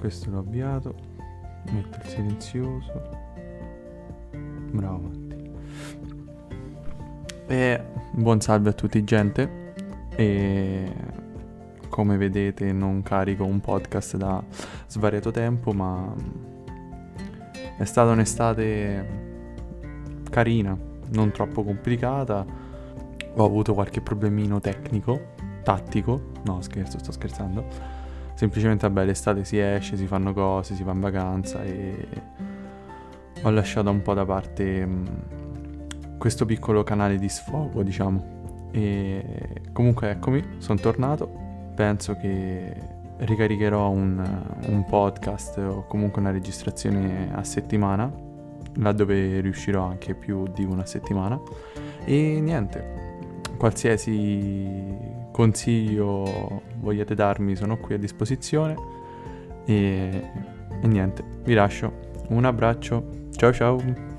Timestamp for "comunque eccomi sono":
39.72-40.78